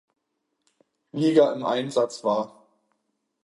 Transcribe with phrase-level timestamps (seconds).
[1.11, 2.65] Liga im Einsatz war.